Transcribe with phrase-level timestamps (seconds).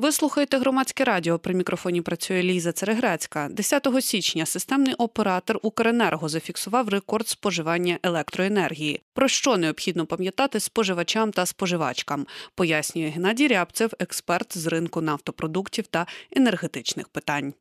[0.00, 1.38] Ви слухаєте громадське радіо.
[1.38, 3.48] При мікрофоні працює Ліза Цереграцька.
[3.50, 9.02] 10 січня системний оператор Укренерго зафіксував рекорд споживання електроенергії.
[9.14, 16.06] Про що необхідно пам'ятати споживачам та споживачкам, пояснює Геннадій Рябцев, експерт з ринку нафтопродуктів та
[16.36, 17.54] енергетичних питань.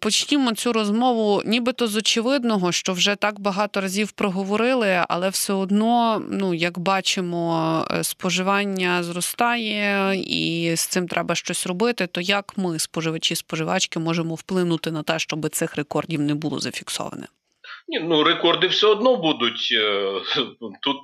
[0.00, 6.22] Почнімо цю розмову, нібито з очевидного, що вже так багато разів проговорили, але все одно,
[6.30, 12.06] ну як бачимо, е, споживання зростає, і з цим треба щось робити.
[12.06, 17.26] То як ми, споживачі, споживачки, можемо вплинути на те, щоб цих рекордів не було зафіксоване?
[17.88, 20.12] Ні, ну рекорди все одно будуть е,
[20.82, 21.00] тут,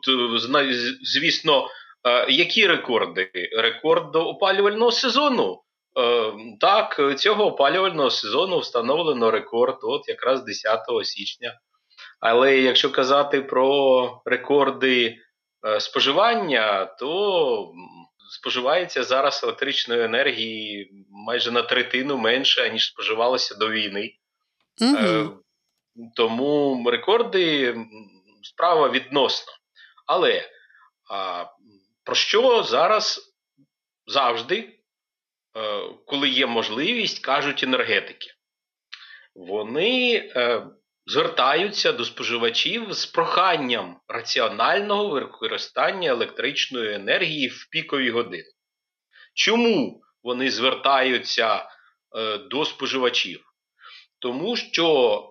[1.03, 1.69] звісно,
[2.29, 3.31] які рекорди?
[3.59, 5.63] Рекорд до опалювального сезону.
[5.99, 11.61] Е, так, цього опалювального сезону встановлено рекорд от якраз 10 січня.
[12.21, 15.19] Але якщо казати про рекорди
[15.67, 17.73] е, споживання, то
[18.31, 24.15] споживається зараз електричної енергії майже на третину менше, ніж споживалося до війни.
[24.81, 25.43] Угу.
[26.17, 27.77] Тому рекорди
[28.43, 29.53] справа відносна.
[30.07, 30.43] Але
[32.05, 33.35] про що зараз
[34.07, 34.76] завжди Е,
[36.07, 38.31] коли є можливість, кажуть енергетики.
[39.35, 40.67] Вони е,
[41.07, 48.51] звертаються до споживачів з проханням раціонального використання електричної енергії в пікові години.
[49.35, 53.41] Чому вони звертаються е, до споживачів?
[54.19, 55.23] Тому що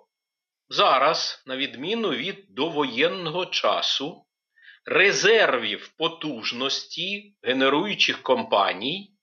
[0.70, 4.26] зараз, на відміну від довоєнного часу,
[4.86, 9.15] резервів потужності генеруючих компаній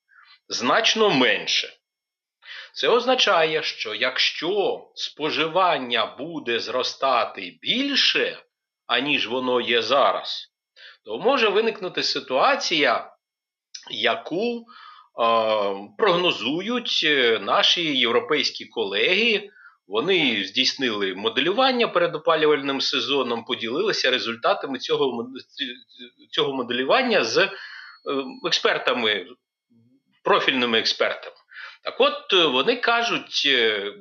[0.52, 1.72] значно менше.
[2.74, 8.42] Це означає, що якщо споживання буде зростати більше,
[8.86, 10.48] аніж воно є зараз,
[11.04, 13.10] то може виникнути ситуація,
[13.90, 14.64] яку е,
[15.98, 19.50] прогнозують е, наші європейські колеги.
[19.86, 25.28] Вони здійснили моделювання перед опалювальним сезоном, поділилися результатами цього
[26.30, 27.50] цього моделювання з е,
[28.46, 29.26] експертами
[30.22, 31.36] профільними експертами.
[31.84, 33.92] Так от е, вони кажуть, е,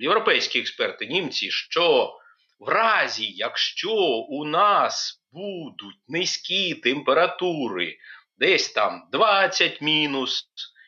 [0.00, 2.14] європейські експерти, німці, що
[2.58, 3.92] в разі, якщо
[4.28, 7.96] у нас будуть низькі температури,
[8.38, 10.44] десь там 20 мінус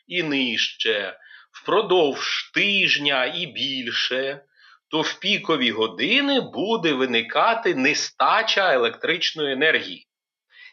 [0.07, 1.17] і нижче,
[1.51, 4.43] впродовж тижня і більше,
[4.91, 10.08] то в пікові години буде виникати нестача електричної енергії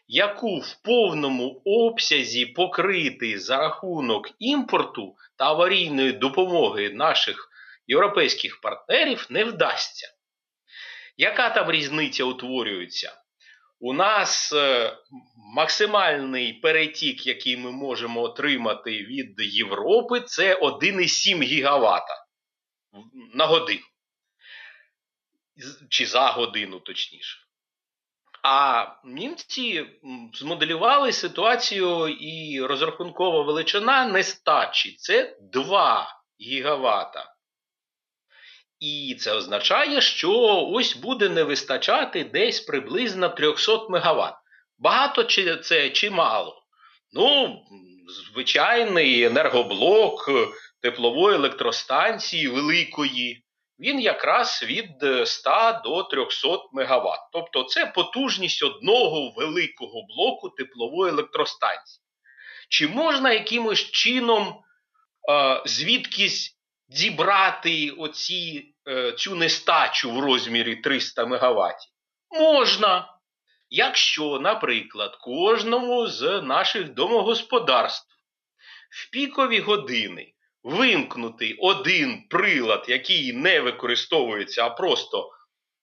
[0.08, 7.48] яку в повному обсязі покрити за рахунок імпорту та аварійної допомоги наших
[7.86, 10.12] європейських партнерів не вдасться.
[11.16, 13.12] Яка там різниця утворюється?
[13.80, 14.96] У нас е,
[15.54, 22.26] максимальний перетік, який ми можемо отримати від Європи, це 1,7 гігавата
[23.34, 23.84] на годину.
[25.90, 27.38] Чи за годину, точніше.
[28.48, 29.86] А німці
[30.34, 36.08] змоделювали ситуацію і розрахункова величина нестачі це 2
[36.40, 37.34] гігавата.
[38.80, 40.32] І це означає, що
[40.72, 44.34] ось буде не вистачати десь приблизно 300 МВт.
[44.78, 46.62] Багато чи це чи мало?
[47.12, 47.58] Ну,
[48.08, 50.30] звичайний енергоблок
[50.82, 53.45] теплової електростанції великої
[53.80, 57.20] він якраз від 100 е, до 300 МВт.
[57.32, 62.02] Тобто це потужність одного великого блоку теплової електростанції.
[62.68, 64.62] Чи можна якимось чином
[65.30, 66.56] е, звідкись
[66.88, 71.76] зібрати оці, е, цю нестачу в розмірі 300 МВт?
[72.30, 73.12] Можна.
[73.70, 78.14] Якщо, наприклад, кожному з наших домогосподарств
[78.90, 80.32] в пікові години
[80.66, 85.30] вимкнути один прилад, який не використовується, а просто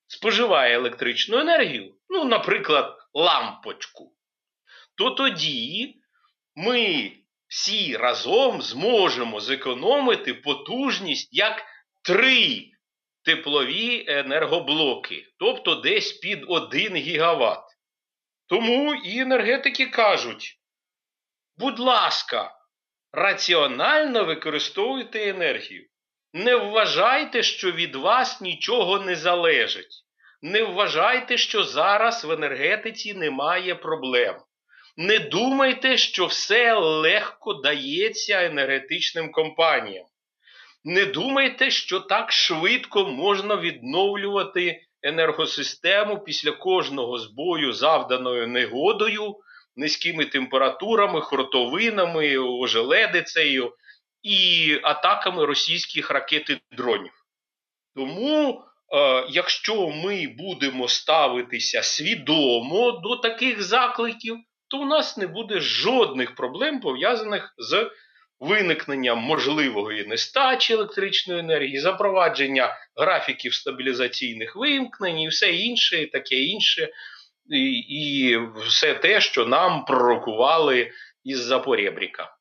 [0.08, 4.14] споживає електричну енергію, ну, наприклад, лампочку,
[4.98, 5.96] то тоді
[6.56, 7.12] ми
[7.48, 11.64] всі разом зможемо зекономити потужність як
[12.02, 12.70] три
[13.26, 17.66] теплові енергоблоки, тобто десь під 1 гігаватт.
[18.48, 20.60] Тому і енергетики кажуть,
[21.58, 22.63] будь ласка,
[23.14, 25.86] раціонально використовуйте енергію.
[26.34, 30.04] Не вважайте, що від вас нічого не залежить.
[30.42, 34.36] Не вважайте, що зараз в енергетиці немає проблем.
[34.98, 40.06] Не думайте, що все легко дається енергетичним компаніям.
[40.84, 49.36] Не думайте, що так швидко можна відновлювати енергосистему після кожного збою, завданою негодою
[49.76, 53.74] низькими температурами, хуртовинами, ожеледицею
[54.24, 57.12] і атаками російських ракет і дронів.
[57.96, 64.38] Тому, е, якщо ми будемо ставитися свідомо до таких закликів,
[64.68, 67.92] то у нас не буде жодних проблем пов'язаних з
[68.40, 76.90] виникненням можливої нестачі електричної енергії, запровадження графіків стабілізаційних вимкнень і все інше, таке інше,
[77.51, 78.39] і, і
[78.69, 80.91] все те, що нам пророкували
[81.25, 82.35] із Запорєбріка.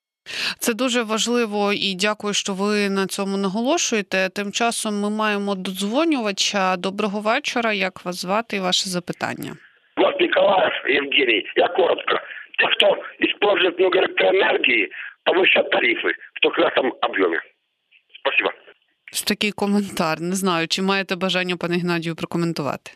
[0.60, 4.30] Це дуже важливо і дякую, що ви на цьому наголошуєте.
[4.30, 6.78] Тим часом ми маємо додзвонювача.
[6.78, 7.74] Доброго вечора.
[7.74, 9.58] Як вас звати і ваше запитання?
[9.98, 12.20] Вот Николаев Евгений, я коротко.
[12.60, 14.90] Те, кто использует много электроэнергии,
[15.26, 17.40] повышать тарифы в трехкратном объеме.
[18.20, 18.52] Спасибо.
[19.14, 20.22] Ось такий коментар.
[20.22, 22.92] Не знаю, чи маєте бажання, пане Геннадію, прокоментувати.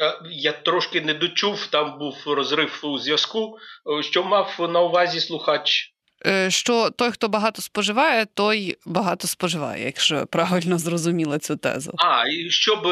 [0.00, 3.58] Е, Я трошки не дочув, там був розрив у зв'язку.
[3.98, 5.94] Е, Що мав на увазі слухач?
[6.26, 11.92] Е, Що той, хто багато споживає, той багато споживає, якщо я правильно зрозуміла цю тезу.
[11.96, 12.82] А, і щоб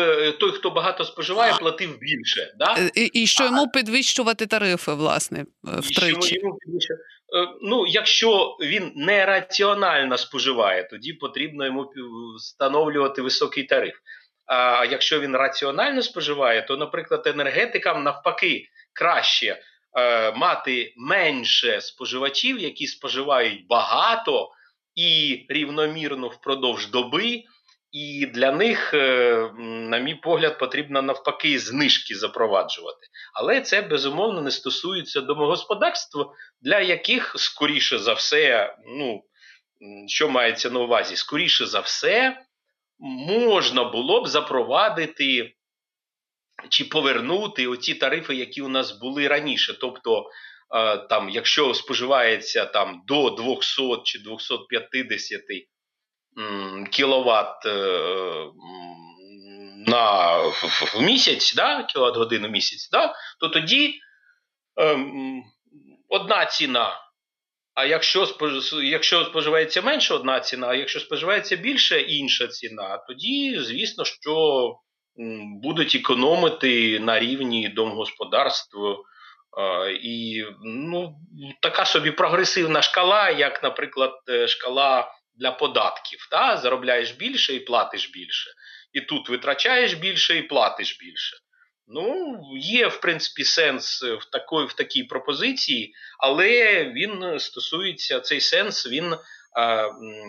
[0.41, 2.55] той, хто багато споживає, платив більше.
[2.59, 2.89] Да?
[2.95, 6.35] І, і що йому підвищувати тарифи, власне, втричі.
[6.35, 6.59] йому?
[7.63, 11.91] Ну, якщо він нераціонально споживає, тоді потрібно йому
[12.39, 13.95] встановлювати високий тариф.
[14.49, 19.63] А якщо він раціонально споживає, то, наприклад, енергетикам навпаки краще
[19.99, 24.51] е, мати менше споживачів, які споживають багато
[24.95, 27.43] і рівномірно впродовж доби.
[27.93, 33.07] І для них, е, на мій погляд, потрібно навпаки знижки запроваджувати.
[33.35, 36.19] Але це безумовно не стосується домогосподарств,
[36.61, 39.25] для яких, скоріше за все, ну
[40.07, 42.43] що мається на увазі, скоріше за все,
[42.99, 45.55] можна було б запровадити
[46.69, 49.79] чи повернути оці тарифи, які у нас були раніше.
[49.81, 50.31] Тобто,
[50.75, 55.41] е, там, якщо споживається там до 200 чи 250
[56.39, 57.71] м, кіловат е,
[59.87, 60.37] на
[61.01, 64.01] місяць, да, кіловат годин в місяць, да, то тоді
[64.77, 65.43] ем,
[66.09, 67.08] одна ціна.
[67.79, 68.29] А якщо
[68.83, 74.75] якщо споживається менше одна ціна, а якщо споживається більше інша ціна, тоді звісно, що
[75.63, 78.79] будуть економити на рівні домогосподарств.
[80.03, 81.15] І ну,
[81.63, 86.29] така собі прогресивна шкала, як, наприклад, е, шкала для податків.
[86.31, 86.57] Та?
[86.57, 88.51] Заробляєш більше і платиш більше.
[88.93, 91.37] І тут витрачаєш більше і платиш більше.
[91.91, 98.87] Ну, є, в принципі, сенс в такої, в такій пропозиції, але він стосується, цей сенс
[98.87, 99.19] він м,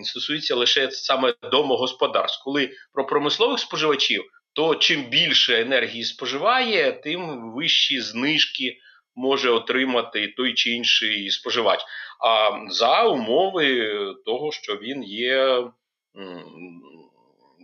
[0.03, 2.43] стосується лише саме домогосподарств.
[2.43, 4.23] Коли про промислових споживачів,
[4.53, 8.77] то чим більше енергії споживає, тим вищі знижки
[9.15, 11.79] може отримати той чи інший споживач.
[12.25, 13.93] А за умови
[14.25, 15.63] того, що він є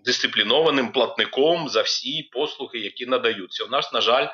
[0.05, 3.63] дисциплінованим платником за всі послуги, які надаються.
[3.63, 4.27] У нас, на жаль,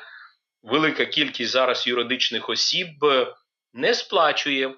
[0.62, 2.88] велика кількість зараз юридичних осіб
[3.72, 4.68] не сплачує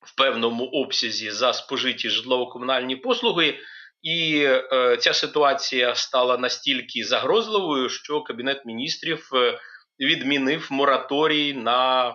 [0.00, 3.58] в певному обсязі за спожиті житлово-комунальні послуги.
[4.02, 9.58] І е, ця ситуація стала настільки загрозливою, що Кабінет міністрів е,
[10.00, 12.10] відмінив мораторій на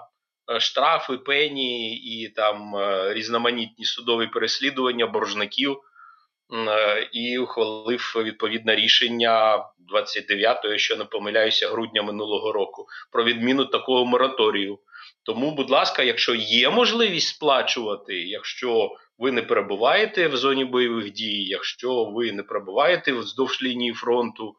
[0.51, 5.77] е, штрафи, пені і там е, різноманітні судові переслідування боржників е,
[7.11, 14.79] і ухвалив відповідне рішення 29-го, якщо не помиляюся, грудня минулого року про відміну такого мораторію.
[15.23, 21.43] Тому, будь ласка, якщо є можливість сплачувати, якщо ви не перебуваєте в зоні бойових дій,
[21.43, 24.55] якщо ви не перебуваєте вздовж лінії фронту,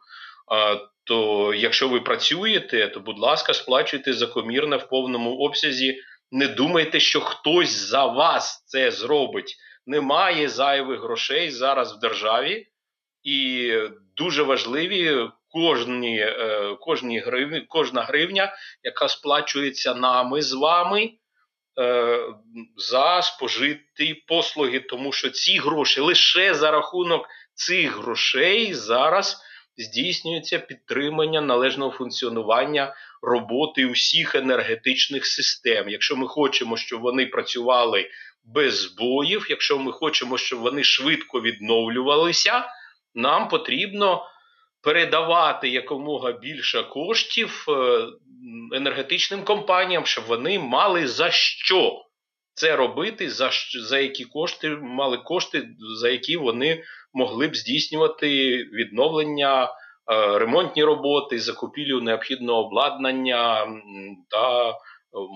[1.04, 5.96] то якщо ви працюєте, то будь ласка, сплачуйте закомірне в повному обсязі.
[6.30, 9.56] Не думайте, що хтось за вас це зробить.
[9.86, 12.66] Немає зайвих грошей зараз в державі,
[13.22, 13.72] і
[14.16, 21.10] дуже важливі кожні, е, кожні гривні, кожна гривня, яка сплачується нами з вами
[21.80, 22.18] е,
[22.76, 29.42] за спожиті послуги, тому що ці гроші лише за рахунок цих грошей зараз
[29.76, 35.88] здійснюється підтримання належного функціонування роботи усіх енергетичних систем.
[35.88, 38.10] Якщо ми хочемо, щоб вони працювали
[38.44, 42.64] без збоїв, якщо ми хочемо, щоб вони швидко відновлювалися,
[43.14, 44.26] нам потрібно
[44.82, 48.06] передавати якомога більше коштів е,
[48.76, 52.04] енергетичним компаніям, щоб вони мали за що
[52.54, 53.50] це робити, за,
[53.88, 55.68] за які кошти мали кошти,
[56.00, 58.28] за які вони могли б здійснювати
[58.72, 59.68] відновлення, е,
[60.38, 63.66] ремонтні роботи, закупівлю необхідного обладнання
[64.30, 64.75] та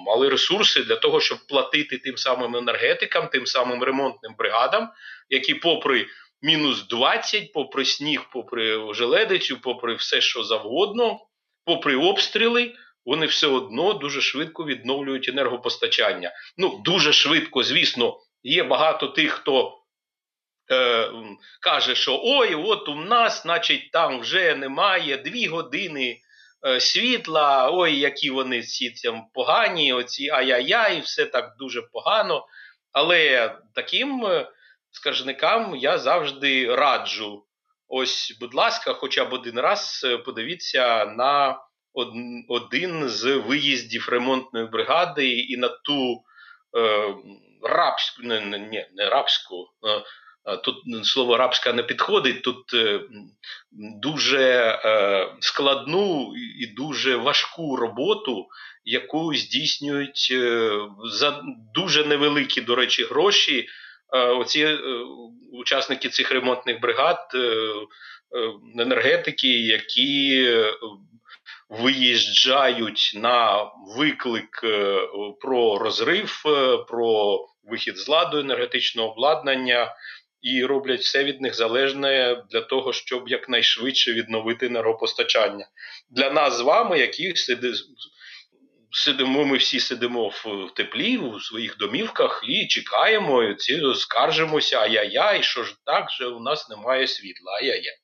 [0.06, 4.88] мали ресурси для того, щоб платити тим самим енергетикам, тим самим ремонтним бригадам,
[5.28, 6.06] які, попри
[6.42, 11.20] мінус 20, попри сніг, попри желедицю, попри все, що завгодно,
[11.64, 12.74] попри обстріли.
[13.04, 16.32] Вони все одно дуже швидко відновлюють енергопостачання.
[16.56, 19.78] Ну дуже швидко, звісно, є багато тих, хто
[20.72, 21.10] е,
[21.60, 26.20] каже, що ой, от у нас, значить, там вже немає дві години
[26.80, 32.46] світла, ой, які вони всі там погані, оці ай-яй-яй, все так дуже погано.
[32.92, 34.50] Але таким е,
[34.90, 37.46] скаржникам я завжди раджу.
[37.88, 41.60] Ось, будь ласка, хоча б один раз е, подивіться на
[42.48, 46.24] один з виїздів ремонтної бригади і на ту
[46.78, 47.14] е,
[47.62, 50.02] рабську, не, не, не рабську, е,
[50.54, 53.00] тут слово рабська не підходить, тут е,
[53.72, 54.40] дуже
[54.84, 58.46] е, складну і дуже важку роботу,
[58.84, 60.70] яку здійснюють е,
[61.04, 61.42] за
[61.74, 63.68] дуже невеликі, до речі, гроші.
[64.38, 64.78] Оці
[65.52, 67.30] учасники цих ремонтних бригад,
[68.78, 70.50] енергетики, які
[71.68, 74.64] виїжджають на виклик
[75.40, 76.42] про розрив,
[76.88, 79.94] про вихід з ладу енергетичного обладнання.
[80.46, 85.68] І роблять все від них залежне для того, щоб якнайшвидше відновити енергопостачання.
[86.10, 87.34] Для нас з вами, які
[88.90, 95.64] сидимо, ми всі сидимо в теплі у своїх домівках і чекаємо, ці скаржимося, ай-яй-яй, що
[95.64, 97.96] ж так, що у нас немає світла, ай-яй-яй.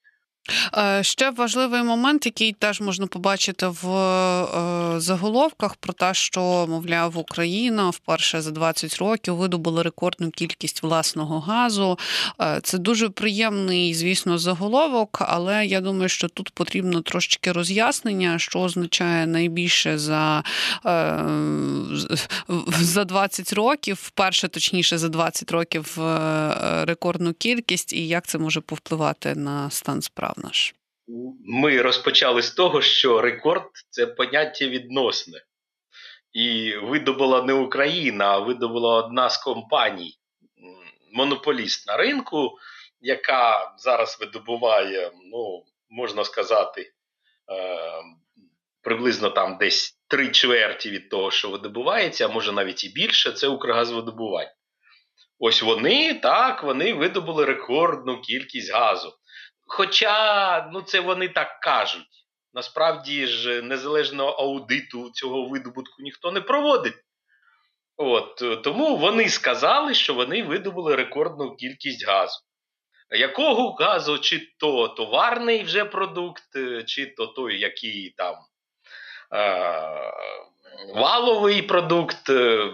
[0.76, 7.18] Е, ще важливий момент, який теж можна побачити в е, заголовках, про те, що мовляв
[7.18, 11.98] Україна вперше за 20 років видобула рекордну кількість власного газу.
[12.40, 18.60] Е, це дуже приємний, звісно, заголовок, але я думаю, що тут потрібно трошечки роз'яснення, що
[18.60, 20.44] означає найбільше за,
[22.80, 25.98] за 20 років, вперше точніше за 20 років
[26.82, 30.74] рекордну кількість, і як це може повпливати на стан справ справ наш?
[31.44, 35.40] Ми розпочали з того, що рекорд це поняття відносне.
[36.32, 40.14] І видобула не Україна, а видобула одна з компаній,
[41.12, 42.58] монополіст на ринку,
[43.00, 46.92] яка зараз видобуває, ну, можна сказати, е,
[48.82, 53.48] приблизно там десь три чверті від того, що видобувається, а може навіть і більше, це
[53.48, 54.54] Укргазвидобування.
[55.38, 59.12] Ось вони так, вони видобули рекордну кількість газу.
[59.74, 62.26] Хоча ну, це вони так кажуть.
[62.54, 66.94] Насправді ж незалежного аудиту цього видобутку ніхто не проводить.
[67.96, 72.40] От, Тому вони сказали, що вони видобули рекордну кількість газу.
[73.10, 76.44] Якого газу, чи то товарний вже продукт,
[76.86, 78.34] чи то той, який там
[79.34, 80.12] е-
[80.94, 82.28] валовий продукт,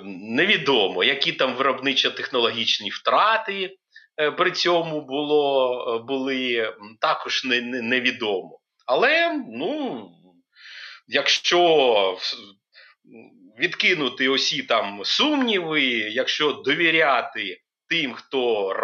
[0.05, 3.77] невідомо, які там виробничо-технологічні втрати
[4.19, 8.61] при цьому було, е, були також не, не, невідомо.
[8.87, 10.05] Але, ну,
[11.07, 12.19] якщо
[13.59, 18.75] відкинути усі там сумніви, якщо довіряти тим, хто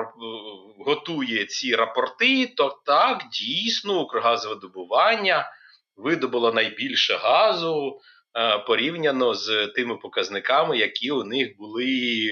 [0.86, 5.50] готує ці рапорти, то так, дійсно, Укргазвидобування
[5.96, 8.00] видобуло найбільше газу
[8.38, 12.30] е, порівняно з тими показниками, які у них були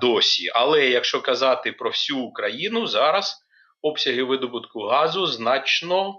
[0.00, 0.48] досі.
[0.54, 3.36] Але якщо казати про всю Україну, зараз
[3.82, 6.14] обсяги видобутку газу значно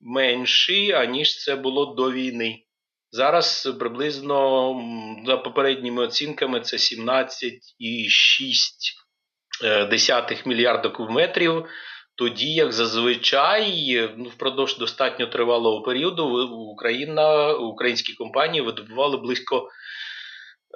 [0.00, 2.62] менші, аніж це було до війни.
[3.10, 4.74] Зараз приблизно
[5.26, 7.26] за попередніми оцінками це 17,6
[9.64, 9.86] е,
[10.46, 11.66] мільярда кубометрів.
[12.18, 19.68] Тоді, як зазвичай, ну, впродовж достатньо тривалого періоду Україна, українські компанії видобували близько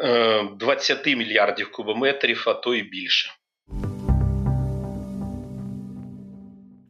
[0.00, 3.30] 20 е, мільярдів кубометрів, а то і більше.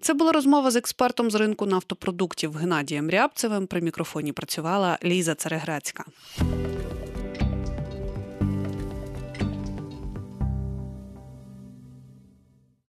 [0.00, 3.66] Це була розмова з експертом з ринку нафтопродуктів Геннадієм Рябцевим.
[3.66, 6.04] При мікрофоні працювала Ліза Цареграцька.